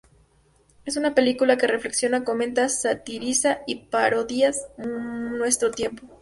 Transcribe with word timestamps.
Es 0.83 0.97
una 0.97 1.13
película 1.13 1.59
que 1.59 1.67
reflexiona, 1.67 2.23
comenta, 2.23 2.67
satiriza 2.69 3.59
y 3.67 3.85
parodias 3.91 4.67
nuestro 4.79 5.69
tiempo. 5.69 6.07